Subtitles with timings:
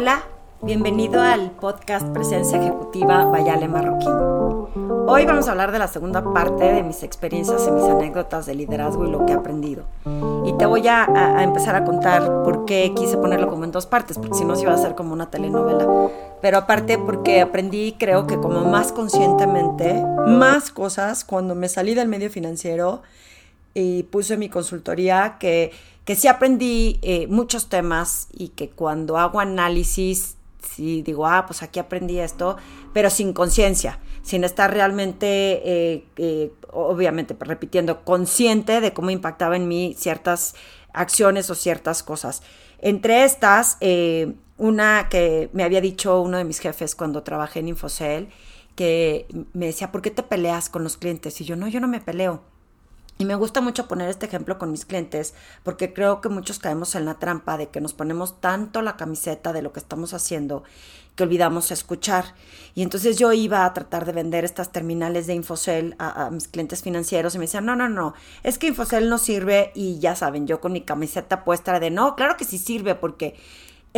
[0.00, 0.22] Hola,
[0.62, 4.12] bienvenido al podcast Presencia Ejecutiva Bayale Marroquín.
[5.08, 8.54] Hoy vamos a hablar de la segunda parte de mis experiencias y mis anécdotas de
[8.54, 9.86] liderazgo y lo que he aprendido.
[10.46, 14.18] Y te voy a, empezar a contar por qué quise ponerlo como en dos partes,
[14.18, 15.84] porque si no se iba a ser como una telenovela.
[16.40, 22.06] Pero aparte porque aprendí, creo que como más conscientemente, más cosas cuando me salí del
[22.06, 23.02] medio financiero
[23.74, 25.72] y puse mi consultoría que,
[26.08, 31.62] que sí aprendí eh, muchos temas y que cuando hago análisis, sí digo, ah, pues
[31.62, 32.56] aquí aprendí esto,
[32.94, 39.68] pero sin conciencia, sin estar realmente, eh, eh, obviamente, repitiendo, consciente de cómo impactaba en
[39.68, 40.54] mí ciertas
[40.94, 42.42] acciones o ciertas cosas.
[42.78, 43.76] Entre estas,
[44.56, 48.30] una que me había dicho uno de mis jefes cuando trabajé en Infocel,
[48.76, 51.38] que me decía, ¿por qué te peleas con los clientes?
[51.42, 52.44] Y yo, no, yo no me peleo
[53.18, 56.94] y me gusta mucho poner este ejemplo con mis clientes porque creo que muchos caemos
[56.94, 60.62] en la trampa de que nos ponemos tanto la camiseta de lo que estamos haciendo
[61.18, 62.26] que olvidamos escuchar.
[62.76, 66.84] Y entonces yo iba a tratar de vender estas terminales de Infocel a, mis clientes
[66.84, 70.46] financieros y me decían, no, no, no, es que Infocel no sirve y ya saben,
[70.46, 73.34] yo con mi camiseta puesta de, no, claro que sí sirve porque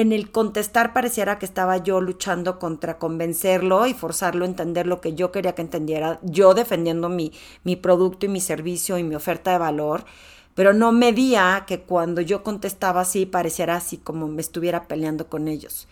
[0.01, 5.03] en el contestar pareciera que estaba yo luchando contra convencerlo y forzarlo a entender lo
[5.03, 7.33] que yo quería que entendiera, yo defendiendo mi,
[7.65, 10.07] mi producto y mi servicio y mi oferta de valor,
[10.55, 15.49] pero no medía que cuando yo contestaba así pareciera así como me estuviera peleando con
[15.49, 15.87] ellos.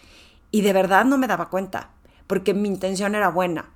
[0.51, 1.91] Y de verdad no me daba cuenta,
[2.27, 3.69] porque mi intención era buena.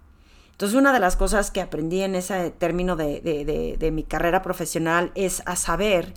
[0.53, 4.41] Entonces una de las cosas que aprendí en ese término de, de, de mi carrera
[4.41, 6.15] profesional es a saber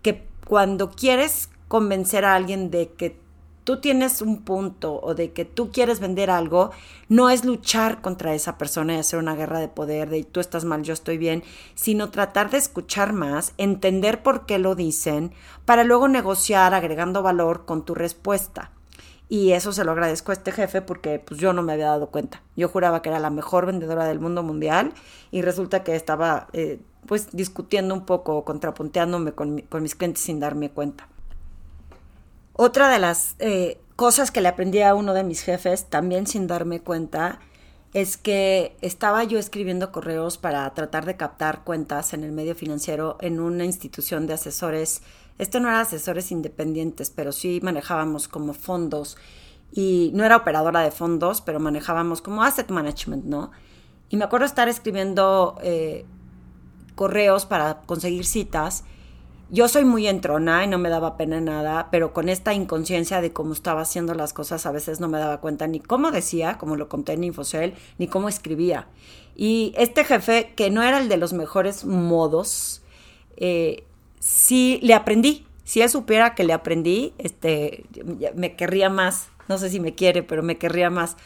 [0.00, 3.27] que cuando quieres convencer a alguien de que
[3.68, 6.70] tú tienes un punto o de que tú quieres vender algo,
[7.10, 10.64] no es luchar contra esa persona y hacer una guerra de poder de tú estás
[10.64, 11.44] mal, yo estoy bien,
[11.74, 15.34] sino tratar de escuchar más, entender por qué lo dicen,
[15.66, 18.70] para luego negociar agregando valor con tu respuesta.
[19.28, 22.06] Y eso se lo agradezco a este jefe porque pues yo no me había dado
[22.06, 22.40] cuenta.
[22.56, 24.94] Yo juraba que era la mejor vendedora del mundo mundial
[25.30, 30.40] y resulta que estaba eh, pues discutiendo un poco, contrapunteándome con, con mis clientes sin
[30.40, 31.06] darme cuenta.
[32.60, 36.48] Otra de las eh, cosas que le aprendí a uno de mis jefes, también sin
[36.48, 37.38] darme cuenta,
[37.94, 43.16] es que estaba yo escribiendo correos para tratar de captar cuentas en el medio financiero
[43.20, 45.02] en una institución de asesores.
[45.38, 49.16] Esto no era asesores independientes, pero sí manejábamos como fondos.
[49.70, 53.52] Y no era operadora de fondos, pero manejábamos como asset management, ¿no?
[54.08, 56.06] Y me acuerdo estar escribiendo eh,
[56.96, 58.82] correos para conseguir citas
[59.50, 63.32] yo soy muy entrona y no me daba pena nada, pero con esta inconsciencia de
[63.32, 66.76] cómo estaba haciendo las cosas, a veces no me daba cuenta ni cómo decía, como
[66.76, 68.88] lo conté en Infocel, ni cómo escribía.
[69.34, 72.82] Y este jefe, que no era el de los mejores modos,
[73.36, 73.84] eh,
[74.18, 75.46] sí le aprendí.
[75.64, 77.84] Si él supiera que le aprendí, este,
[78.34, 79.28] me querría más.
[79.48, 81.16] No sé si me quiere, pero me querría más.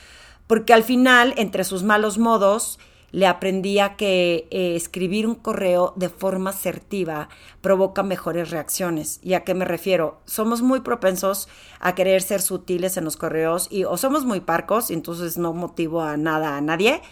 [0.47, 2.79] Porque al final, entre sus malos modos,
[3.13, 7.29] le aprendí a que eh, escribir un correo de forma asertiva
[7.61, 9.21] provoca mejores reacciones.
[9.23, 10.21] ¿Y a qué me refiero?
[10.25, 14.91] Somos muy propensos a querer ser sutiles en los correos y o somos muy parcos
[14.91, 17.03] entonces no motivo a nada a nadie.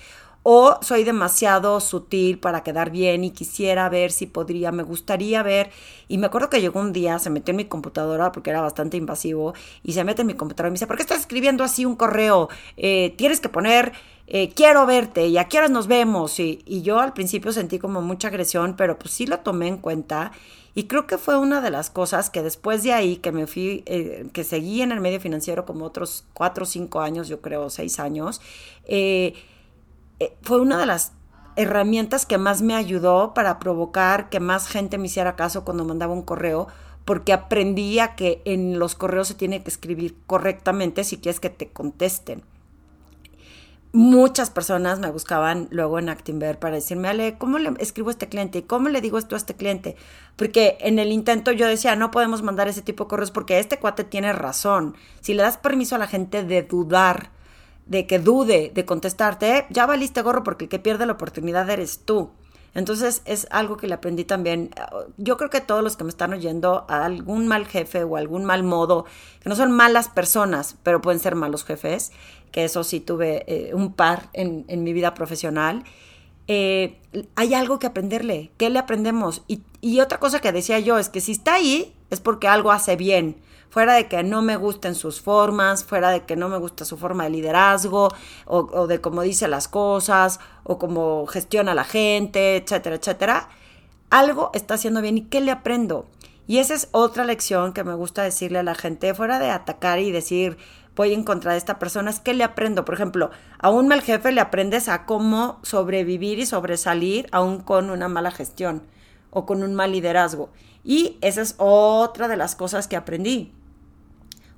[0.43, 5.71] O soy demasiado sutil para quedar bien y quisiera ver si podría, me gustaría ver.
[6.09, 8.97] Y me acuerdo que llegó un día, se metió en mi computadora porque era bastante
[8.97, 11.85] invasivo, y se mete en mi computadora y me dice, ¿por qué estás escribiendo así
[11.85, 12.49] un correo?
[12.77, 13.93] Eh, tienes que poner
[14.33, 16.39] eh, quiero verte y a qué horas nos vemos.
[16.39, 20.31] Y, yo al principio sentí como mucha agresión, pero pues sí lo tomé en cuenta.
[20.73, 23.83] Y creo que fue una de las cosas que después de ahí, que me fui,
[23.87, 27.71] eh, que seguí en el medio financiero como otros cuatro o cinco años, yo creo,
[27.71, 28.41] seis años,
[28.85, 29.35] eh,
[30.43, 31.13] fue una de las
[31.57, 36.13] herramientas que más me ayudó para provocar que más gente me hiciera caso cuando mandaba
[36.13, 36.69] un correo,
[37.05, 41.69] porque aprendía que en los correos se tiene que escribir correctamente si quieres que te
[41.69, 42.43] contesten
[43.93, 48.29] muchas personas me buscaban luego en Actinver para decirme, Ale, ¿cómo le escribo a este
[48.29, 48.59] cliente?
[48.59, 49.97] ¿Y cómo le digo esto a este cliente?
[50.37, 53.79] Porque en el intento yo decía, no podemos mandar ese tipo de correos porque este
[53.79, 54.97] cuate tiene razón.
[55.21, 57.31] Si le das permiso a la gente de dudar,
[57.91, 61.99] de que dude de contestarte, ya valiste gorro porque el que pierde la oportunidad eres
[62.05, 62.31] tú.
[62.73, 64.71] Entonces es algo que le aprendí también.
[65.17, 68.45] Yo creo que todos los que me están oyendo, a algún mal jefe o algún
[68.45, 69.07] mal modo,
[69.43, 72.13] que no son malas personas, pero pueden ser malos jefes,
[72.53, 75.83] que eso sí tuve eh, un par en, mi vida profesional,
[76.47, 77.01] eh,
[77.35, 78.53] hay algo que aprenderle.
[78.57, 79.43] ¿Qué le aprendemos?
[79.49, 82.71] Y, y, otra cosa que decía yo es que si está ahí es porque algo
[82.71, 83.37] hace bien.
[83.71, 86.97] Fuera de que no me gusten sus formas, fuera de que no me gusta su
[86.97, 88.09] forma de liderazgo,
[88.47, 93.49] o, de cómo dice las cosas, o cómo gestiona la gente, etcétera, etcétera.
[94.11, 95.19] Algo está haciendo bien.
[95.19, 96.07] ¿Y qué le aprendo?
[96.49, 100.01] Y esa es otra lección que me gusta decirle a la gente, fuera de atacar
[100.01, 100.59] y decir,
[100.97, 102.85] voy en contra de esta persona, es que le aprendo.
[102.85, 103.31] Por ejemplo,
[103.61, 108.33] a un mal jefe le aprendes a cómo sobrevivir y sobresalir aún con una mala
[108.33, 108.83] gestión
[109.31, 110.51] o con un mal liderazgo.
[110.83, 113.53] Y esa es otra de las cosas que aprendí.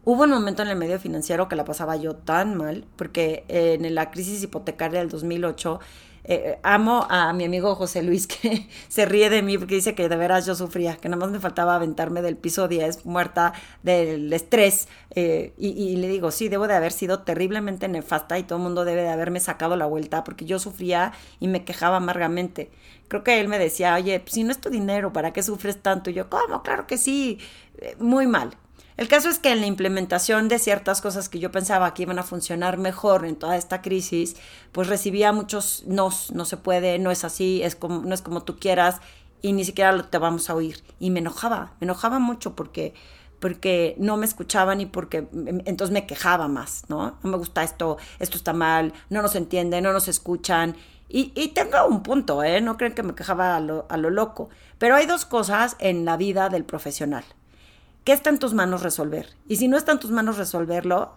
[0.05, 3.95] Hubo un momento en el medio financiero que la pasaba yo tan mal, porque en
[3.95, 5.81] la crisis hipotecaria del 2008
[6.25, 10.09] eh, amo a mi amigo José Luis que se ríe de mí porque dice que
[10.09, 13.53] de veras yo sufría, que nada más me faltaba aventarme del piso 10 muerta
[13.83, 14.89] del estrés.
[15.15, 18.85] Eh, y, le digo, sí, debo de haber sido terriblemente nefasta y todo el mundo
[18.85, 22.71] debe de haberme sacado la vuelta porque yo sufría y me quejaba amargamente.
[23.09, 25.83] Creo que él me decía, oye, pues, si no es tu dinero, ¿para qué sufres
[25.83, 26.11] tanto?
[26.11, 26.63] Y yo, ¿cómo?
[26.63, 27.39] Claro que sí,
[27.79, 28.57] eh, muy mal.
[28.97, 32.19] El caso es que en la implementación de ciertas cosas que yo pensaba que iban
[32.19, 34.37] a funcionar mejor en toda esta crisis,
[34.71, 38.43] pues recibía muchos no, no se puede, no es así, es como, no es como
[38.43, 39.01] tú quieras
[39.41, 40.83] y ni siquiera te vamos a oír.
[41.01, 42.93] Y me enojaba, me enojaba mucho porque,
[43.41, 45.27] porque no me escuchaban y porque
[45.65, 47.19] entonces me quejaba más, ¿no?
[47.23, 50.77] No me gusta esto, esto está mal, no nos entienden, no nos escuchan.
[51.09, 52.61] Y, y tengo un punto, ¿eh?
[52.61, 54.51] No creen que me quejaba a lo, a lo loco.
[54.79, 57.25] Pero hay dos cosas en la vida del profesional.
[58.05, 59.37] ¿Qué está en tus manos resolver?
[59.47, 61.13] Y si no está en tus manos resolverlo,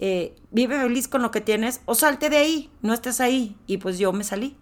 [0.00, 3.56] eh, vive feliz con lo que tienes o salte de ahí, no estés ahí.
[3.66, 4.56] Y pues yo me salí.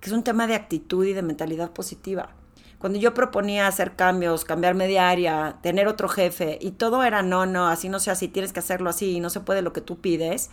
[0.00, 2.30] Que es un tema de actitud y de mentalidad positiva.
[2.78, 7.46] Cuando yo proponía hacer cambios, cambiarme de área, tener otro jefe, y todo era no,
[7.46, 9.80] no, así no sea así, tienes que hacerlo así, y no se puede lo que
[9.80, 10.50] tú pides,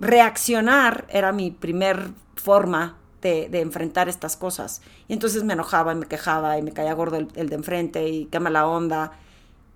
[0.00, 4.82] reaccionar era mi primer forma de, enfrentar estas cosas.
[5.08, 8.26] Y entonces me enojaba y me quejaba y me caía gordo el, de enfrente y
[8.26, 9.12] qué mala onda.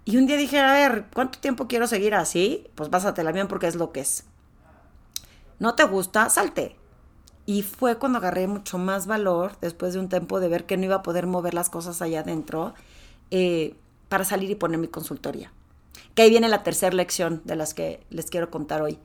[0.05, 2.67] Y un día dije, a ver, ¿cuánto tiempo quiero seguir así?
[2.75, 4.25] Pues la bien porque es lo que es.
[5.59, 6.29] ¿No te gusta?
[6.29, 6.77] Salte.
[7.47, 10.85] Y fue cuando agarré mucho más valor, después de un tiempo de ver que no
[10.85, 12.75] iba a poder mover las cosas allá adentro,
[13.31, 13.75] eh,
[14.09, 15.53] para salir y poner mi consultoría.
[16.15, 18.99] Que ahí viene la tercera lección de las que les quiero contar hoy.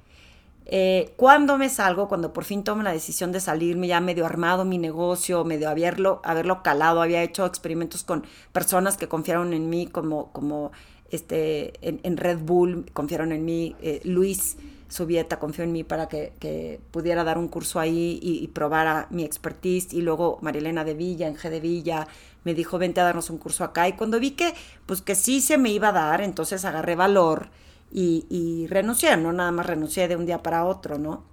[0.71, 4.65] Eh, cuando me salgo, cuando por fin tomo la decisión de salirme, ya medio armado
[4.65, 9.87] mi negocio, medio haberlo, haberlo calado, había hecho experimentos con personas que confiaron en mí,
[9.87, 10.71] como, como
[11.09, 14.57] este, en, Red Bull, confiaron en mí, eh, Luis
[14.89, 19.23] Subieta confió en mí para que, pudiera dar un curso ahí y, y, probara mi
[19.23, 22.07] expertise, y luego Marilena de Villa, en G de Villa,
[22.43, 24.53] me dijo, vente a darnos un curso acá, y cuando vi que,
[24.85, 27.49] pues que sí se me iba a dar, entonces agarré valor,
[27.91, 31.23] y, renuncié, no nada más renuncié de un día para otro, ¿no?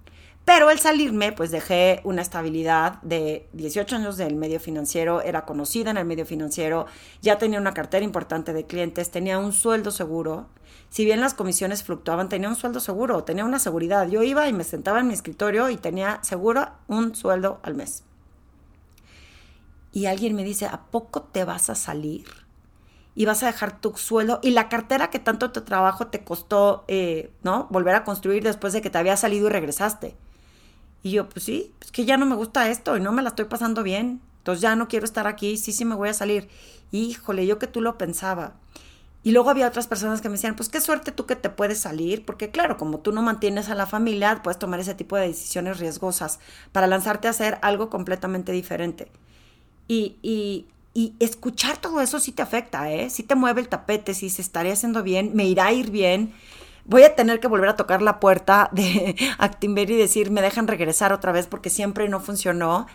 [0.45, 5.91] Pero al salirme, pues dejé una estabilidad de 18 años del medio financiero, era conocida
[5.91, 6.85] en el medio financiero,
[7.21, 10.47] ya tenía una cartera importante de clientes, tenía un sueldo seguro.
[10.89, 14.07] Si bien las comisiones fluctuaban, tenía un sueldo seguro, tenía una seguridad.
[14.07, 18.03] Yo iba y me sentaba en mi escritorio y tenía seguro un sueldo al mes.
[19.91, 22.46] Y alguien me dice, ¿a poco te vas a salir?
[23.17, 26.85] Y vas a dejar tu sueldo y la cartera que tanto tu trabajo te costó,
[26.87, 27.65] eh, ¿no?
[27.71, 30.15] Volver a construir después de que te había salido y regresaste.
[31.01, 33.29] Y yo, pues sí, es que ya no me gusta esto y no me la
[33.29, 34.21] estoy pasando bien.
[34.37, 36.47] Entonces ya no quiero estar aquí, sí, sí me voy a salir.
[36.91, 38.53] Híjole, yo que tú lo pensaba.
[39.23, 41.79] Y luego había otras personas que me decían, pues qué suerte tú que te puedes
[41.79, 45.25] salir, porque claro, como tú no mantienes a la familia, puedes tomar ese tipo de
[45.25, 46.39] decisiones riesgosas
[46.71, 49.11] para lanzarte a hacer algo completamente diferente.
[49.87, 53.11] Y, y y escuchar todo eso sí te afecta, ¿eh?
[53.11, 56.33] Sí te mueve el tapete, sí se estaría haciendo bien, me irá a ir bien.
[56.85, 60.67] Voy a tener que volver a tocar la puerta de Actimber y decir, me dejan
[60.67, 62.87] regresar otra vez porque siempre no funcionó.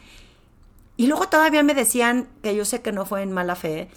[0.96, 3.88] Y luego todavía me decían, que yo sé que no fue en mala fe,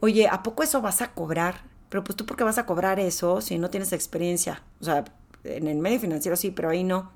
[0.00, 1.64] oye, ¿a poco eso vas a cobrar?
[1.90, 4.62] Pero pues tú, ¿por qué vas a cobrar eso si no tienes experiencia?
[4.80, 5.04] O sea,
[5.44, 7.12] en el medio financiero sí, pero ahí no.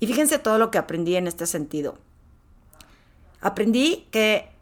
[0.00, 1.98] Y fíjense todo lo que aprendí en este sentido.
[3.42, 4.56] Aprendí que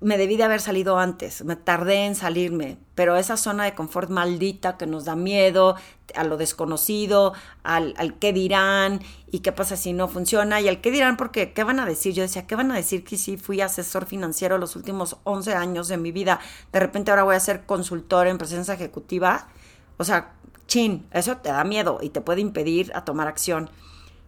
[0.00, 4.10] me debí de haber salido antes, me tardé en salirme, pero esa zona de confort
[4.10, 5.74] maldita que nos da miedo
[6.14, 7.32] a lo desconocido,
[7.64, 9.00] al, al qué dirán
[9.30, 12.14] y qué pasa si no funciona y al qué dirán porque qué van a decir.
[12.14, 15.88] Yo decía, ¿qué van a decir que si fui asesor financiero los últimos 11 años
[15.88, 16.38] de mi vida,
[16.72, 19.48] de repente ahora voy a ser consultor en presencia ejecutiva?
[19.96, 20.32] O sea,
[20.68, 23.68] chin, eso te da miedo y te puede impedir a tomar acción.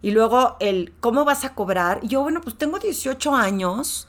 [0.01, 2.01] Y luego el, ¿cómo vas a cobrar?
[2.03, 4.07] yo, bueno, pues tengo 18 años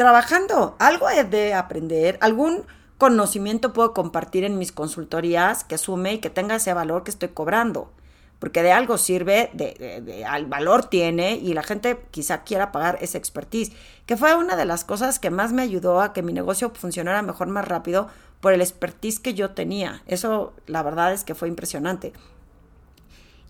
[0.00, 0.76] trabajando.
[0.78, 2.64] Algo he de aprender, algún
[2.96, 7.28] conocimiento puedo compartir en mis consultorías que sume y que tenga ese valor que estoy
[7.28, 7.92] cobrando.
[8.38, 12.96] Porque de algo sirve, de, de, al valor tiene y la gente quizá quiera pagar
[13.02, 13.72] esa expertise.
[14.06, 17.20] Que fue una de las cosas que más me ayudó a que mi negocio funcionara
[17.20, 18.08] mejor, más rápido,
[18.40, 20.02] por el expertise que yo tenía.
[20.06, 22.14] Eso, la verdad es que fue impresionante.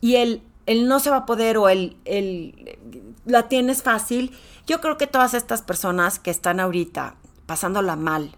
[0.01, 1.97] Y el, el no se va a poder o el,
[3.25, 4.33] la tienes fácil
[4.71, 8.37] yo creo que todas estas personas que están ahorita pasándola mal,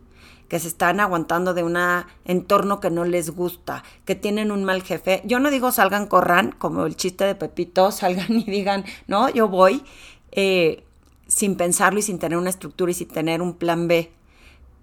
[0.49, 1.77] que se están aguantando de un
[2.25, 5.21] entorno que no les gusta, que tienen un mal jefe.
[5.27, 9.47] Yo no digo salgan, corran, como el chiste de Pepito, salgan y digan, no, yo
[9.49, 9.85] voy,
[10.31, 10.85] eh,
[11.27, 14.11] sin pensarlo y sin tener una estructura y sin tener un plan B.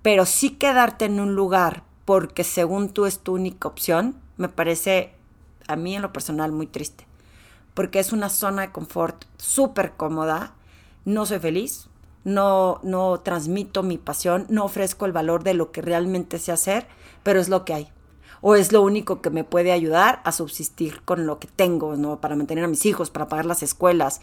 [0.03, 5.13] Pero sí quedarte en un lugar porque según tú es tu única opción, me parece
[5.67, 7.08] a mí en lo personal muy triste.
[7.79, 10.51] Porque es una zona de confort súper cómoda,
[11.05, 11.87] no soy feliz,
[12.25, 16.87] no, no transmito mi pasión, no ofrezco el valor de lo que realmente sé hacer,
[17.23, 17.87] pero es lo que hay.
[18.41, 22.19] O es lo único que me puede ayudar a subsistir con lo que tengo, ¿no?
[22.19, 24.19] Para mantener a mis hijos, para pagar las escuelas.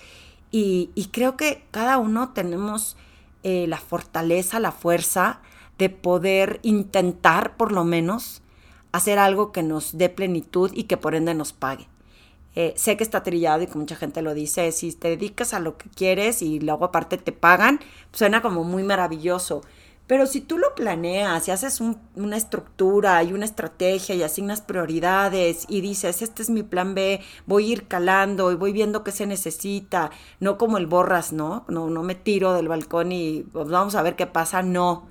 [0.50, 2.98] Y, creo que cada uno tenemos
[3.42, 5.40] eh, la fortaleza, la fuerza
[5.78, 8.42] de poder intentar, por lo menos,
[8.92, 11.88] hacer algo que nos dé plenitud y que por ende nos pague.
[12.58, 15.60] Eh, sé que está trillado y que mucha gente lo dice, si te dedicas a
[15.60, 17.80] lo que quieres y luego aparte te pagan,
[18.12, 19.60] suena como muy maravilloso.
[20.06, 21.82] Pero si tú lo planeas y haces
[22.14, 27.20] una estructura y una estrategia y asignas prioridades y dices, este es mi plan B,
[27.44, 30.10] voy a ir calando y voy viendo qué se necesita,
[30.40, 31.64] no como el borras, ¿no?
[31.68, 35.08] No, no me tiro del balcón y pues, vamos a ver qué pasa, no.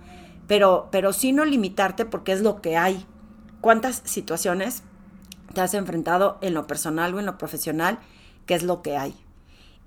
[0.48, 3.06] Pero, pero sí no limitarte porque es lo que hay.
[3.60, 4.84] ¿Cuántas situaciones
[5.54, 8.00] te has enfrentado en lo personal o en lo profesional,
[8.46, 9.16] que es lo que hay.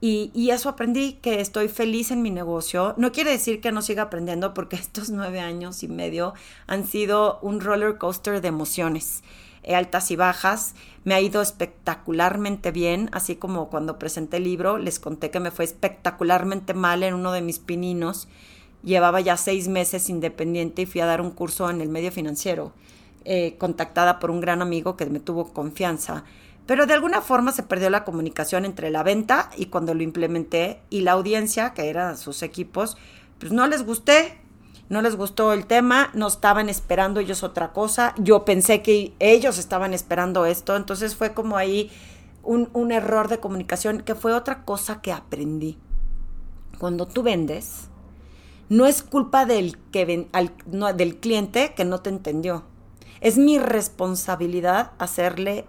[0.01, 2.95] Y, eso aprendí, que estoy feliz en mi negocio.
[2.99, 6.35] No quiere decir que no siga aprendiendo, porque estos nueve años y medio
[6.67, 9.23] han sido un roller coaster de emociones,
[9.65, 10.75] eh, altas y bajas.
[11.03, 15.51] Me ha ido espectacularmente bien, así como cuando presenté el libro, les conté que me
[15.51, 18.29] fue espectacularmente mal en uno de mis pininos.
[18.85, 22.73] Llevaba ya seis meses independiente y fui a dar un curso en el medio financiero.
[23.31, 26.25] Eh, contactada por un gran amigo que me tuvo confianza.
[26.65, 30.81] Pero de alguna forma se perdió la comunicación entre la venta y cuando lo implementé
[30.89, 32.97] y la audiencia, que eran sus equipos,
[33.39, 34.39] pues no les gusté,
[34.89, 39.59] no les gustó el tema, no estaban esperando ellos otra cosa, yo pensé que ellos
[39.59, 41.91] estaban esperando esto, entonces fue como ahí
[42.43, 45.77] un, un error de comunicación que fue otra cosa que aprendí.
[46.79, 47.91] Cuando tú vendes,
[48.71, 50.29] no es culpa del, que
[50.73, 52.65] no, del cliente que no te entendió
[53.21, 55.67] es mi responsabilidad hacerle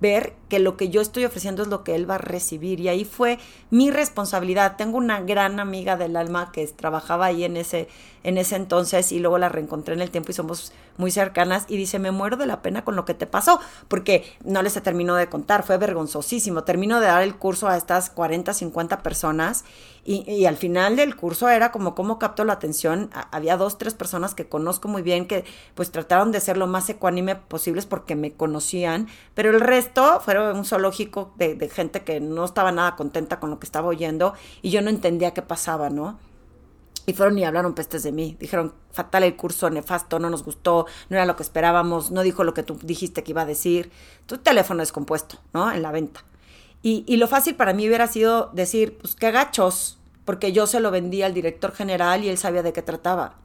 [0.00, 2.78] ver que lo que yo estoy ofreciendo es lo que él va a recibir.
[2.80, 3.38] Y ahí fue
[3.70, 4.76] mi responsabilidad.
[4.76, 7.88] Tengo una gran amiga del alma que trabajaba ahí en ese,
[8.22, 11.78] en ese entonces y luego la reencontré en el tiempo y somos muy cercanas y
[11.78, 15.14] dice, me muero de la pena con lo que te pasó, porque no les terminó
[15.14, 16.64] de contar, fue vergonzosísimo.
[16.64, 19.64] Termino de dar el curso a estas 40, 50 personas
[20.04, 23.10] y, y al final del curso era como cómo capto la atención.
[23.30, 25.44] Había dos, tres personas que conozco muy bien que
[25.74, 30.56] pues trataron de ser lo más ecuánime posibles porque me conocían, pero el resto fueron
[30.56, 34.34] un zoológico de, de gente que no estaba nada contenta con lo que estaba oyendo
[34.62, 36.18] y yo no entendía qué pasaba, ¿no?
[37.06, 38.36] Y fueron y hablaron pestes de mí.
[38.40, 42.44] Dijeron, fatal el curso, nefasto, no nos gustó, no era lo que esperábamos, no dijo
[42.44, 43.90] lo que tú dijiste que iba a decir.
[44.26, 45.70] Tu teléfono descompuesto, ¿no?
[45.70, 46.24] En la venta.
[46.84, 50.80] Y, y lo fácil para mí hubiera sido decir, pues qué gachos, porque yo se
[50.80, 53.36] lo vendí al director general y él sabía de qué trataba.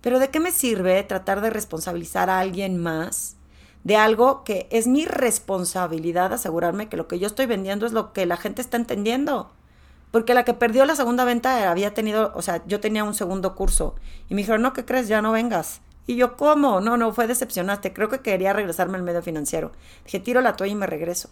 [0.00, 3.36] Pero ¿de qué me sirve tratar de responsabilizar a alguien más
[3.84, 8.12] de algo que es mi responsabilidad asegurarme que lo que yo estoy vendiendo es lo
[8.12, 9.52] que la gente está entendiendo?
[10.10, 13.54] Porque la que perdió la segunda venta había tenido, o sea, yo tenía un segundo
[13.54, 13.94] curso.
[14.28, 15.06] Y me dijeron, no, ¿qué crees?
[15.06, 15.82] Ya no vengas.
[16.08, 16.80] Y yo, ¿cómo?
[16.80, 17.92] No, no, fue decepcionante.
[17.92, 19.70] Creo que quería regresarme al medio financiero.
[20.04, 21.30] Dije, tiro la toalla y me regreso.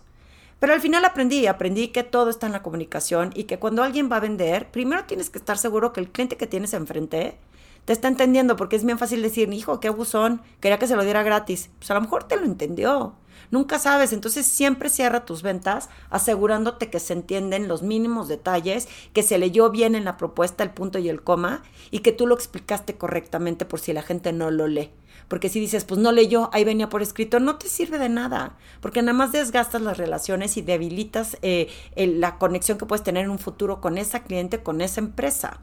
[0.60, 4.10] Pero al final aprendí, aprendí que todo está en la comunicación y que cuando alguien
[4.12, 7.38] va a vender, primero tienes que estar seguro que el cliente que tienes enfrente
[7.86, 11.02] te está entendiendo, porque es bien fácil decir, hijo, qué abusón, quería que se lo
[11.02, 11.70] diera gratis.
[11.78, 13.14] Pues a lo mejor te lo entendió.
[13.50, 19.22] Nunca sabes, entonces siempre cierra tus ventas asegurándote que se entienden los mínimos detalles, que
[19.22, 22.34] se leyó bien en la propuesta el punto y el coma y que tú lo
[22.34, 24.90] explicaste correctamente por si la gente no lo lee.
[25.30, 28.56] Porque si dices, pues no leyó, ahí venía por escrito, no te sirve de nada,
[28.80, 33.30] porque nada más desgastas las relaciones y debilitas eh, la conexión que puedes tener en
[33.30, 35.60] un futuro con esa cliente, con esa empresa.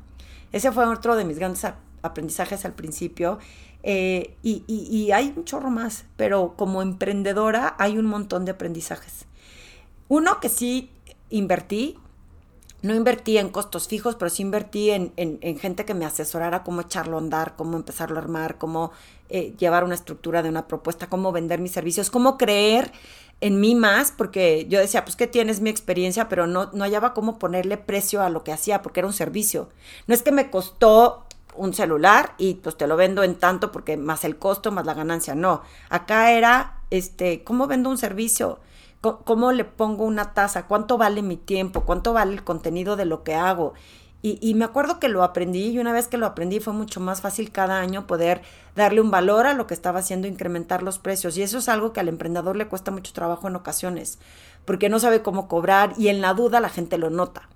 [0.53, 1.65] Ese fue otro de mis grandes
[2.01, 3.39] aprendizajes al principio
[3.83, 9.25] eh, y, hay un chorro más, pero como emprendedora hay un montón de aprendizajes.
[10.07, 10.91] Uno que sí
[11.29, 11.97] invertí,
[12.81, 15.11] no invertí en costos fijos, pero sí invertí en,
[15.59, 18.91] gente que me asesorara cómo echarlo a andar, cómo empezarlo a armar, cómo
[19.29, 22.91] eh, llevar una estructura de una propuesta, cómo vender mis servicios, cómo creer
[23.39, 27.13] en mí más, porque yo decía, pues que tienes mi experiencia, pero no, no hallaba
[27.13, 29.69] cómo ponerle precio a lo que hacía, porque era un servicio.
[30.07, 33.97] No es que me costó un celular y pues te lo vendo en tanto porque
[33.97, 35.35] más el costo, más la ganancia.
[35.35, 38.59] No, acá era, este, ¿cómo vendo un servicio?
[39.01, 40.65] ¿Cómo, le pongo una tasa?
[40.65, 41.81] ¿Cuánto vale mi tiempo?
[41.81, 43.73] ¿Cuánto vale el contenido de lo que hago?
[44.23, 47.21] Y, me acuerdo que lo aprendí y una vez que lo aprendí fue mucho más
[47.21, 48.41] fácil cada año poder
[48.75, 51.37] darle un valor a lo que estaba haciendo, incrementar los precios.
[51.37, 54.17] Y eso es algo que al emprendedor le cuesta mucho trabajo en ocasiones,
[54.65, 57.47] porque no sabe cómo cobrar y en la duda la gente lo nota.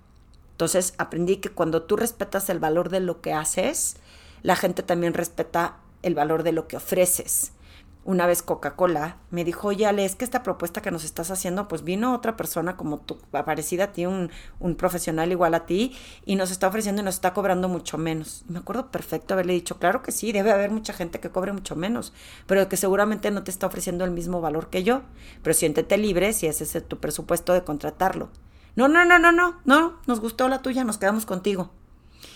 [0.52, 3.96] Entonces aprendí que cuando tú respetas el valor de lo que haces,
[4.42, 7.52] la gente también respeta el valor de lo que ofreces
[8.04, 11.68] una vez Coca-Cola me dijo, oye Ale, es que esta propuesta que nos estás haciendo,
[11.68, 15.96] pues vino otra persona como tú, parecida a ti, un, un, profesional igual a ti,
[16.24, 18.44] y nos está ofreciendo y nos está cobrando mucho menos.
[18.48, 21.76] me acuerdo perfecto haberle dicho, claro que sí, debe haber mucha gente que cobre mucho
[21.76, 22.12] menos,
[22.46, 25.02] pero que seguramente no te está ofreciendo el mismo valor que yo,
[25.42, 28.30] pero siéntete libre si ese es tu presupuesto de contratarlo.
[28.74, 31.70] No, no, no, no, no, no, nos gustó la tuya, nos quedamos contigo.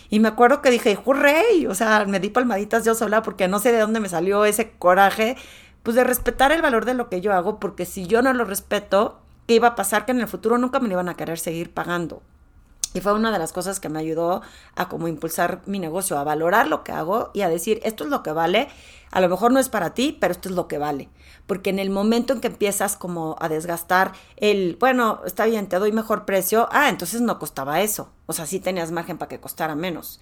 [0.08, 1.66] Y me acuerdo que dije, ¡hurray!
[1.66, 4.70] O sea, me di palmaditas yo sola porque no sé de dónde me salió ese
[4.72, 5.36] coraje,
[5.82, 8.44] pues de respetar el valor de lo que yo hago, porque si yo no lo
[8.44, 10.04] respeto, ¿qué iba a pasar?
[10.04, 12.22] Que en el futuro nunca me lo iban a querer seguir pagando.
[12.95, 14.43] Y fue una de las cosas que me ayudó
[14.75, 18.11] a como impulsar mi negocio, a valorar lo que hago y a decir, esto es
[18.11, 18.69] lo que vale,
[19.11, 21.09] a lo mejor no es para ti, pero esto es lo que vale.
[21.47, 25.78] Porque en el momento en que empiezas como a desgastar el, bueno, está bien, te
[25.78, 28.11] doy mejor precio, ah, entonces no costaba eso.
[28.26, 30.21] O sea, sí tenías margen para que costara menos.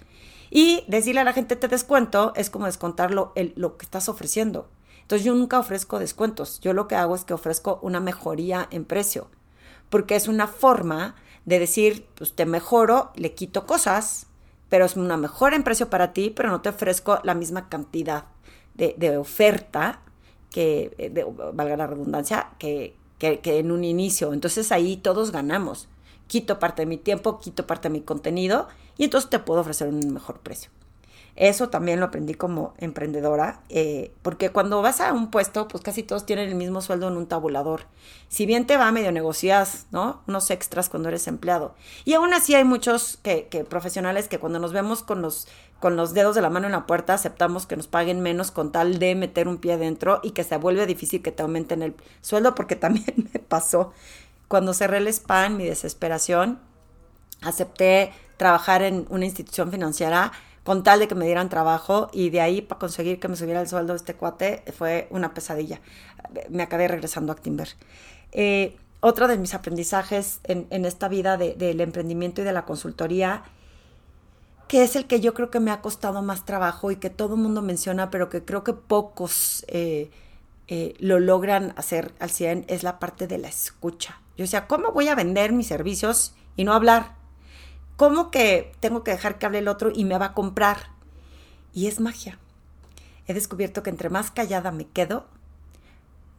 [0.51, 4.69] Y decirle a la gente te descuento es como descontar lo, lo que estás ofreciendo.
[5.03, 6.61] Entonces yo nunca ofrezco descuentos.
[6.61, 9.29] Yo lo que hago es que ofrezco una mejoría en precio.
[9.91, 14.27] Porque es una forma de decir, pues te mejoro, le quito cosas,
[14.69, 18.25] pero es una mejora en precio para ti, pero no te ofrezco la misma cantidad
[18.75, 20.01] de, oferta
[20.51, 24.33] que, eh, valga la redundancia, que, que, que en un inicio.
[24.33, 25.89] Entonces ahí todos ganamos.
[26.27, 29.89] Quito parte de mi tiempo, quito parte de mi contenido y entonces te puedo ofrecer
[29.89, 30.71] un mejor precio.
[31.37, 36.05] Eso también lo aprendí como emprendedora, eh, porque cuando vas a un puesto, pues casi
[36.05, 37.87] todos tienen el mismo sueldo en un tabulador.
[38.29, 40.23] Si bien te va, medio negocias, ¿no?
[40.29, 41.75] Unos extras cuando eres empleado.
[42.05, 45.49] Y aún así hay muchos que, profesionales que cuando nos vemos con los,
[45.81, 48.71] con los dedos de la mano en la puerta, aceptamos que nos paguen menos con
[48.71, 51.97] tal de meter un pie dentro y que se vuelve difícil que te aumenten el
[52.21, 53.93] sueldo, porque también me pasó.
[54.47, 56.61] Cuando cerré el SPAN, mi desesperación,
[57.43, 60.33] acepté trabajar en una institución financiera
[60.65, 63.61] con tal de que me dieran trabajo y de ahí para conseguir que me subiera
[63.61, 65.81] el sueldo de este cuate fue una pesadilla.
[66.49, 67.69] Me acabé regresando a Timber.
[68.33, 73.43] Eh, otro de mis aprendizajes en, esta vida del emprendimiento y de la consultoría,
[74.67, 77.35] que es el que yo creo que me ha costado más trabajo y que todo
[77.35, 80.11] el mundo menciona, pero que creo que pocos eh,
[80.69, 84.23] eh, lo logran hacer al 100, es la parte de la escucha.
[84.39, 87.24] Yo decía, ¿cómo voy a vender mis servicios y no hablar?
[87.97, 90.89] ¿Cómo que tengo que dejar que hable el otro y me va a comprar?
[91.73, 92.39] Y es magia.
[93.27, 95.27] He descubierto que entre más callada me quedo,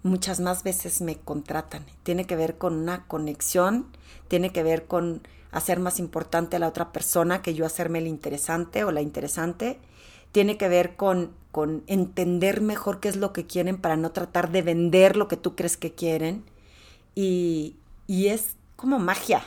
[0.04, 1.86] muchas más veces me contratan.
[2.04, 3.88] Tiene que ver con una conexión,
[4.28, 8.08] tiene que ver con hacer más importante a la otra persona que yo hacerme el
[8.08, 9.80] interesante o la interesante.
[10.34, 14.52] Tiene que ver con, con entender mejor qué es lo que quieren para no tratar
[14.52, 16.44] de vender lo que tú crees que quieren.
[17.16, 19.42] Y, y es como magia.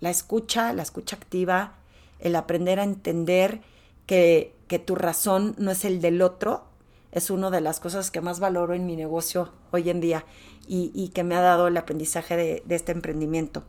[0.00, 1.74] La escucha, la escucha activa,
[2.20, 3.60] el aprender a entender
[4.06, 6.64] que, que tu razón no es el del otro,
[7.12, 10.24] es una de las cosas que más valoro en mi negocio hoy en día
[10.66, 13.64] y, y que me ha dado el aprendizaje de, de este emprendimiento.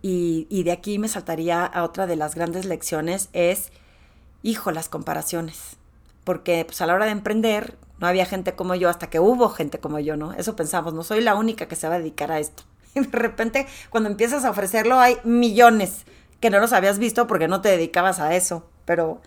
[0.00, 3.70] Y, y, de aquí me saltaría a otra de las grandes lecciones, es,
[4.42, 5.76] hijo, las comparaciones.
[6.24, 9.48] Porque pues a la hora de emprender no había gente como yo hasta que hubo
[9.50, 10.32] gente como yo, ¿no?
[10.32, 12.64] Eso pensamos, no soy la única que se va a dedicar a esto.
[12.94, 16.04] Y de repente, cuando empiezas a ofrecerlo, hay millones
[16.40, 18.68] que no los habías visto porque no te dedicabas a eso.
[18.84, 19.20] Pero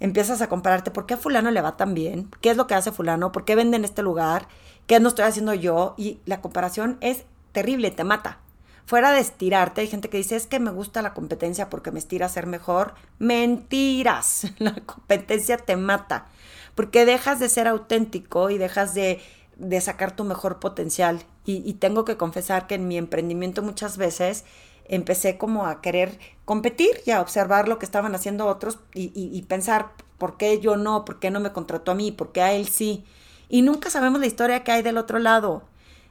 [0.00, 2.30] empiezas a compararte, ¿por qué a fulano le va tan bien?
[2.40, 3.32] ¿Qué es lo que hace fulano?
[3.32, 4.48] ¿Por qué vende en este lugar?
[4.86, 5.94] ¿Qué no estoy haciendo yo?
[5.96, 8.38] Y la comparación es terrible, te mata.
[8.86, 11.98] Fuera de estirarte, hay gente que dice, es que me gusta la competencia porque me
[11.98, 12.94] estira a ser mejor.
[13.18, 16.26] Mentiras, la competencia te mata,
[16.74, 19.20] porque dejas de ser auténtico y dejas de
[19.56, 21.22] de sacar tu mejor potencial.
[21.46, 24.44] Y, tengo que confesar que en mi emprendimiento muchas veces
[24.86, 29.90] empecé como a querer competir y a observar lo que estaban haciendo otros y, pensar
[30.16, 32.68] por qué yo no, por qué no me contrató a mí, por qué a él
[32.68, 33.04] sí.
[33.50, 35.64] Y nunca sabemos la historia que hay del otro lado.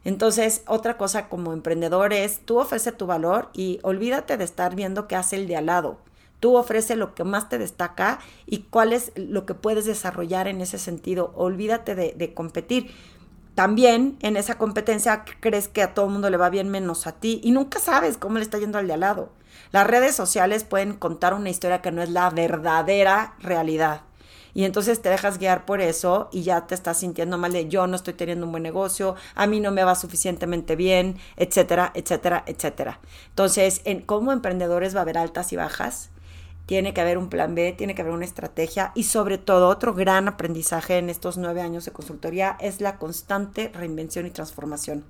[0.06, 5.08] Entonces, otra cosa como emprendedor es, tú ofrece tu valor y olvídate de estar viendo
[5.08, 5.98] qué hace el de al lado.
[6.40, 10.62] Tú ofrece lo que más te destaca y cuál es lo que puedes desarrollar en
[10.62, 11.32] ese sentido.
[11.36, 12.92] Olvídate de competir
[13.56, 17.12] también en esa competencia crees que a todo el mundo le va bien menos a
[17.12, 19.30] ti y nunca sabes cómo le está yendo al de al lado.
[19.72, 24.02] Las redes sociales pueden contar una historia que no es la verdadera realidad.
[24.56, 27.88] Y entonces te dejas guiar por eso y ya te estás sintiendo mal de yo
[27.88, 32.44] no estoy teniendo un buen negocio, a mí no me va suficientemente bien, etcétera, etcétera,
[32.46, 33.00] etcétera.
[33.30, 36.12] Entonces, en, como emprendedores va a haber altas y bajas.
[36.66, 39.94] Tiene que haber un plan B, tiene que haber una estrategia y sobre todo otro
[39.94, 45.04] gran aprendizaje en estos nueve años de consultoría es la constante reinvención y transformación.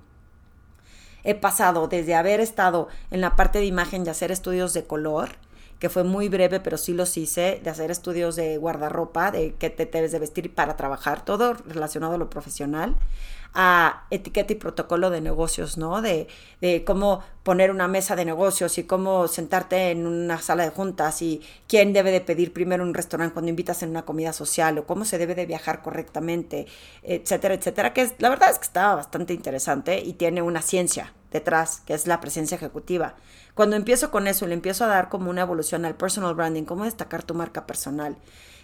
[1.22, 5.30] He pasado desde haber estado en la parte de imagen y hacer estudios de color,
[5.78, 9.70] que fue muy breve, pero sí los hice, de hacer estudios de guardarropa, de qué
[9.70, 12.96] te debes de vestir para trabajar, todo relacionado a lo profesional,
[13.54, 16.02] a etiqueta y protocolo de negocios, ¿no?
[16.02, 16.26] De,
[16.60, 21.22] de, cómo poner una mesa de negocios y cómo sentarte en una sala de juntas
[21.22, 24.86] y quién debe de pedir primero un restaurante cuando invitas en una comida social o
[24.86, 26.66] cómo se debe de viajar correctamente,
[27.04, 31.82] etcétera, etcétera, que la verdad es que estaba bastante interesante y tiene una ciencia detrás,
[31.86, 33.14] que es la presencia ejecutiva.
[33.54, 36.84] Cuando empiezo con eso, le empiezo a dar como una evolución al personal branding, cómo
[36.84, 38.16] destacar tu marca personal,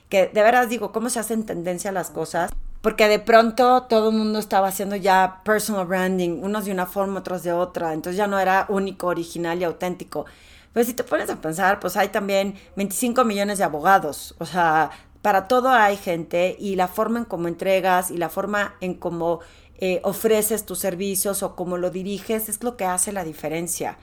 [0.09, 2.50] que de verdad digo, cómo se hacen tendencia las cosas
[2.81, 7.21] porque de pronto todo el mundo estaba haciendo ya personal branding, unos de una forma,
[7.21, 10.27] otros de otra, entonces ya no era único, original y auténtico.
[10.73, 14.90] Pero si te pones a pensar, pues hay también 25 millones de abogados, o sea,
[15.23, 19.40] para todo hay gente y la forma en cómo entregas y la forma en cómo
[19.79, 23.99] eh, ofreces tus servicios o cómo lo diriges es lo que hace la diferencia.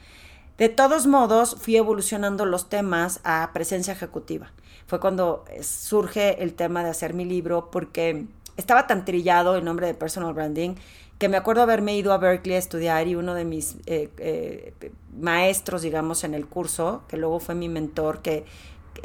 [0.58, 4.52] De todos modos, fui evolucionando los temas a presencia ejecutiva.
[4.88, 8.26] Fue cuando eh, surge el tema de hacer mi libro porque
[8.58, 10.76] estaba tan trillado el nombre de personal branding
[11.18, 14.92] que me acuerdo haberme ido a Berkeley a estudiar y uno de mis eh, eh,
[15.20, 18.46] maestros, digamos, en el curso, que luego fue mi mentor, que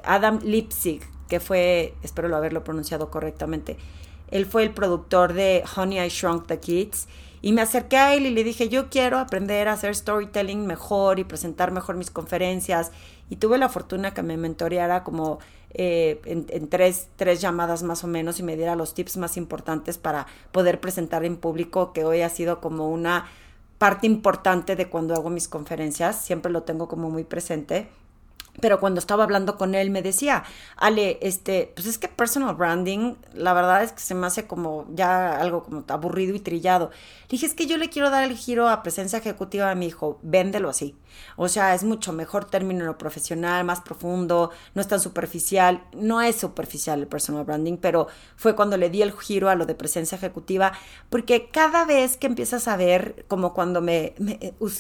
[0.04, 3.78] Adam Lipzig, que fue, espero haberlo pronunciado correctamente,
[4.30, 7.06] él fue el productor de Honey I Shrunk the Kids
[7.42, 11.18] y me acerqué a él y le dije, yo quiero aprender a hacer storytelling mejor
[11.18, 12.92] y presentar mejor mis conferencias.
[13.30, 15.40] Y tuve la fortuna que me mentoreara como
[15.74, 19.98] eh, en, tres, tres llamadas más o menos y me diera los tips más importantes
[19.98, 23.26] para poder presentar en público, que hoy ha sido como una
[23.78, 27.88] parte importante de cuando hago mis conferencias, siempre lo tengo como muy presente.
[28.60, 30.44] Pero cuando estaba hablando con él me decía,
[30.76, 34.86] Ale, este, pues es que personal branding, la verdad es que se me hace como
[34.94, 36.90] ya algo como aburrido y trillado.
[37.30, 40.18] dije, es que yo le quiero dar el giro a presencia ejecutiva a mi hijo,
[40.22, 40.94] véndelo así.
[41.36, 45.84] O sea, es mucho mejor término lo profesional, más profundo, no es tan superficial.
[45.92, 49.66] No es superficial el personal branding, pero fue cuando le di el giro a lo
[49.66, 50.72] de presencia ejecutiva,
[51.08, 54.14] porque cada vez que empiezas a ver, como cuando me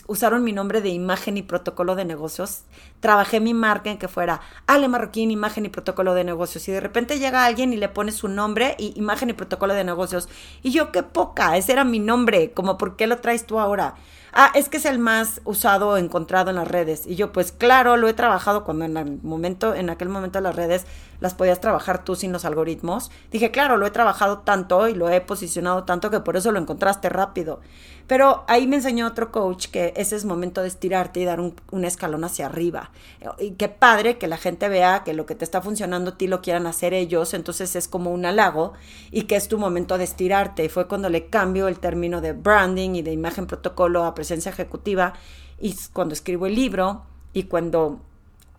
[0.06, 2.62] usaron mi nombre de imagen y protocolo de negocios,
[3.02, 6.66] trabajé mi marca en que fuera Ale Marroquín, imagen y protocolo de negocios.
[6.68, 9.84] Y de repente llega alguien y le pone su nombre y imagen y protocolo de
[9.84, 10.30] negocios.
[10.62, 13.96] Y yo, qué poca, ese era mi nombre, como, ¿por qué lo traes tú ahora?
[14.32, 17.06] ah, es que es el más usado, encontrado en las redes.
[17.06, 20.56] Y yo, pues claro, lo he trabajado cuando en el momento, en aquel momento las
[20.56, 20.86] redes
[21.22, 23.12] las podías trabajar tú sin los algoritmos.
[23.30, 26.58] Dije, claro, lo he trabajado tanto y lo he posicionado tanto que por eso lo
[26.58, 27.60] encontraste rápido.
[28.08, 31.84] Pero ahí me enseñó otro coach que ese es momento de estirarte y dar un,
[31.84, 32.90] escalón hacia arriba.
[33.38, 36.26] Y qué padre que la gente vea que lo que te está funcionando a ti
[36.26, 38.72] lo quieran hacer ellos, entonces es como un halago
[39.12, 40.64] y que es tu momento de estirarte.
[40.64, 44.50] Y fue cuando le cambio el término de branding y de imagen protocolo a presencia
[44.50, 45.12] ejecutiva
[45.60, 48.00] y cuando escribo el libro y cuando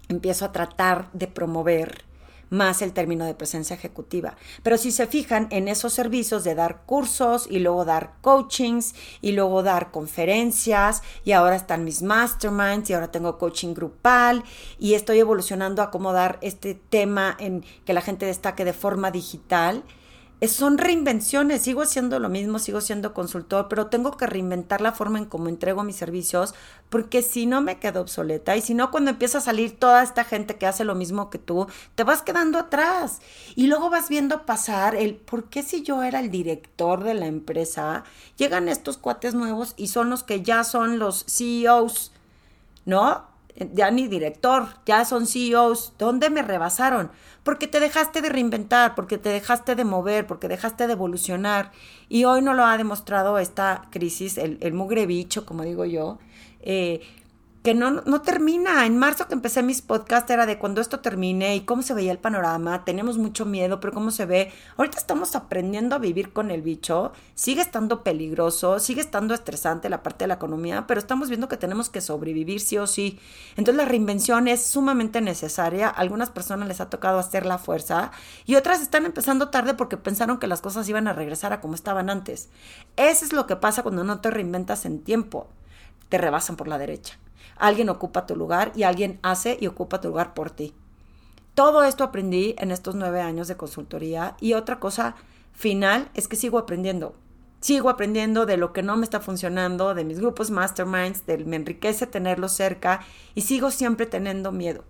[0.08, 2.06] empiezo a tratar de promover
[2.50, 4.36] más el término de presencia ejecutiva.
[4.62, 9.32] Pero si se fijan en esos servicios de dar cursos y luego dar coachings y
[9.32, 14.44] luego dar conferencias y ahora están mis masterminds y ahora tengo coaching grupal
[14.80, 19.12] y estoy evolucionando a cómo dar este tema en que la gente destaque de forma
[19.12, 19.84] digital
[20.48, 25.18] son reinvenciones, sigo haciendo lo mismo, sigo siendo consultor, pero tengo que reinventar la forma
[25.18, 26.54] en cómo entrego mis servicios,
[26.90, 30.24] porque si no me quedo obsoleta y si no cuando empieza a salir toda esta
[30.24, 33.22] gente que hace lo mismo que tú, te vas quedando atrás
[33.56, 37.28] y luego vas viendo pasar el por qué si yo era el director de la
[37.28, 38.04] empresa,
[38.38, 42.12] llegan estos cuates nuevos y son los que ya son los CEOs,
[42.86, 43.33] ¿no?
[43.74, 47.12] Ya ni director, ya son CEOs, ¿dónde me rebasaron?
[47.44, 51.72] porque te dejaste de reinventar, porque te dejaste de mover, porque dejaste de evolucionar.
[52.10, 56.20] Y hoy no lo ha demostrado esta crisis, el, el mugre bicho, como digo yo,
[56.62, 57.02] eh,
[57.64, 58.86] que no, no termina.
[58.86, 62.12] En marzo que empecé mis podcasts era de cuando esto termine y cómo se veía
[62.12, 62.84] el panorama.
[62.84, 64.52] Tenemos mucho miedo, pero cómo se ve.
[64.76, 67.14] Ahorita estamos aprendiendo a vivir con el bicho.
[67.36, 71.56] Sigue estando peligroso, sigue estando estresante la parte de la economía, pero estamos viendo que
[71.56, 73.18] tenemos que sobrevivir sí o sí.
[73.56, 75.88] Entonces la reinvención es sumamente necesaria.
[75.88, 78.12] A algunas personas les ha tocado hacer la fuerza
[78.46, 81.76] y otras están empezando tarde porque pensaron que las cosas iban a regresar a como
[81.76, 82.50] estaban antes.
[82.98, 85.48] Eso es lo que pasa cuando no te reinventas en tiempo.
[86.14, 87.18] Te rebasan por la derecha
[87.58, 90.76] alguien ocupa tu lugar y alguien hace y ocupa tu lugar por ti.
[91.56, 95.16] Todo esto aprendí en estos nueve años de consultoría y otra cosa
[95.54, 97.16] final es que sigo aprendiendo.
[97.62, 101.56] Sigo aprendiendo de lo que no me está funcionando, de mis grupos masterminds, de me
[101.56, 103.02] enriquece tenerlos cerca
[103.34, 104.84] y sigo siempre teniendo miedo.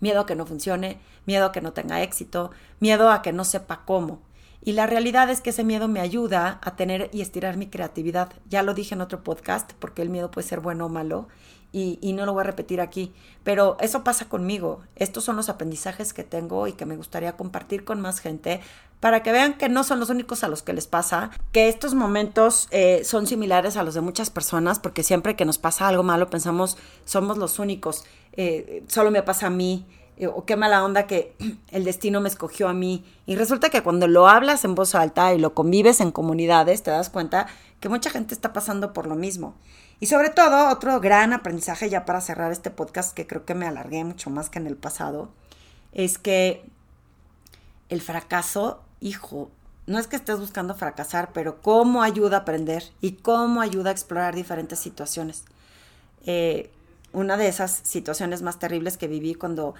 [0.00, 3.44] miedo a que no funcione, miedo a que no tenga éxito, miedo a que no
[3.44, 4.20] sepa cómo.
[4.62, 8.32] Y la realidad es que ese miedo me ayuda a tener y estirar mi creatividad.
[8.48, 11.28] Ya lo dije en otro podcast, porque el miedo puede ser bueno o malo,
[11.72, 13.12] y, y, no lo voy a repetir aquí,
[13.44, 14.80] pero eso pasa conmigo.
[14.94, 18.60] Estos son los aprendizajes que tengo y que me gustaría compartir con más gente
[19.00, 21.94] para que vean que no son los únicos a los que les pasa, que estos
[21.94, 26.02] momentos eh, son similares a los de muchas personas, porque siempre que nos pasa algo
[26.02, 29.86] malo pensamos somos los únicos, eh, solo me pasa a mí,
[30.24, 31.34] o qué mala onda que
[31.70, 33.04] el destino me escogió a mí.
[33.26, 36.90] Y resulta que cuando lo hablas en voz alta y lo convives en comunidades, te
[36.90, 37.46] das cuenta
[37.80, 39.54] que mucha gente está pasando por lo mismo.
[40.00, 43.66] Y sobre todo, otro gran aprendizaje ya para cerrar este podcast, que creo que me
[43.66, 45.30] alargué mucho más que en el pasado,
[45.92, 46.64] es que
[47.88, 49.50] el fracaso hijo,
[49.86, 53.92] no es que estés buscando fracasar, pero cómo ayuda a aprender y cómo ayuda a
[53.92, 55.44] explorar diferentes situaciones.
[56.26, 56.70] Eh,
[57.12, 59.74] una de esas situaciones más terribles que viví cuando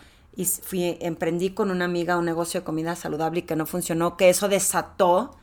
[0.44, 4.28] fui, emprendí con una amiga un negocio de comida saludable y que no funcionó, que
[4.28, 5.36] eso desató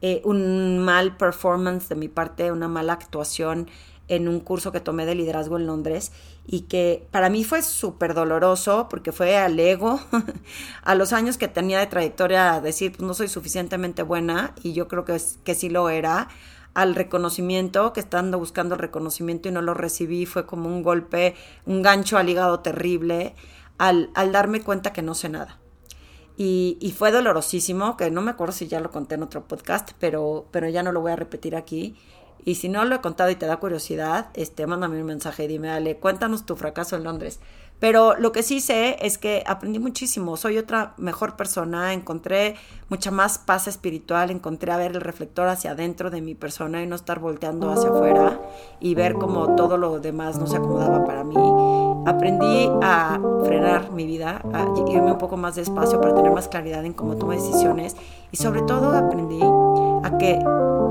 [0.00, 3.68] eh, un mal performance de mi parte, una mala actuación
[4.08, 6.12] en un curso que tomé de liderazgo en Londres
[6.46, 10.00] y que para mí fue súper doloroso porque fue al ego,
[10.82, 14.88] a los años que tenía de trayectoria, decir, pues no soy suficientemente buena y yo
[14.88, 16.28] creo que, que sí lo era,
[16.74, 21.34] al reconocimiento, que estando buscando reconocimiento y no lo recibí, fue como un golpe,
[21.66, 23.34] un gancho al hígado terrible,
[23.78, 25.58] al, al darme cuenta que no sé nada.
[26.36, 29.90] Y, y, fue dolorosísimo, que no me acuerdo si ya lo conté en otro podcast,
[29.98, 31.96] pero, pero ya no lo voy a repetir aquí.
[32.44, 35.48] Y si no lo he contado y te da curiosidad, este, mándame un mensaje y
[35.48, 37.40] dime, dale, cuéntanos tu fracaso en Londres.
[37.80, 42.56] Pero lo que sí sé es que aprendí muchísimo, soy otra mejor persona, encontré
[42.88, 46.86] mucha más paz espiritual, encontré a ver el reflector hacia adentro de mi persona y
[46.86, 48.40] no estar volteando hacia afuera
[48.80, 51.36] y ver como todo lo demás no se acomodaba para mí.
[52.06, 56.84] Aprendí a frenar mi vida, a irme un poco más despacio para tener más claridad
[56.84, 57.96] en cómo tomo decisiones
[58.30, 60.38] y sobre todo aprendí a que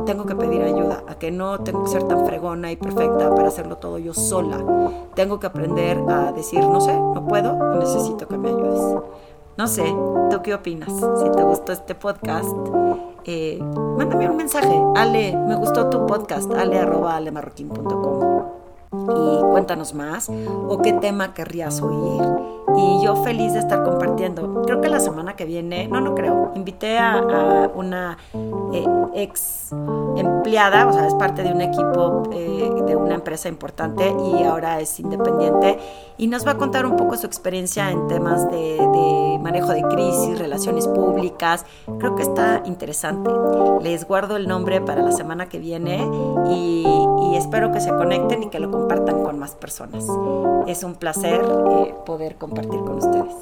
[0.06, 3.50] tengo que pedir ayuda, a que no tengo que ser tan fregona y perfecta para
[3.50, 4.64] hacerlo todo yo sola.
[5.16, 9.04] Tengo que aprender a decir, no sé, no puedo necesito que me ayudes.
[9.58, 9.84] No sé,
[10.30, 10.90] ¿tú qué opinas?
[10.90, 12.56] Si te gustó este podcast,
[13.26, 13.60] eh,
[13.98, 14.80] mándame un mensaje.
[14.96, 17.20] Ale, me gustó tu podcast, ale arroba
[18.92, 22.24] y cuéntanos más o qué tema querrías oír.
[22.76, 24.62] Y yo feliz de estar compartiendo.
[24.64, 28.18] Creo que la semana que viene, no, no creo, invité a, una
[28.74, 29.72] eh, ex
[30.16, 34.80] empleada, o sea, es parte de un equipo eh, de una empresa importante y ahora
[34.80, 35.80] es independiente
[36.18, 40.38] y nos va a contar un poco su experiencia en temas de, manejo de crisis,
[40.38, 41.66] relaciones públicas.
[42.00, 43.30] Creo que está interesante.
[43.82, 46.08] Les guardo el nombre para la semana que viene
[46.50, 46.86] y,
[47.32, 50.06] y espero que se conecten y que lo compartan con más personas.
[50.68, 53.34] Es un placer eh, poder compartir con ustedes.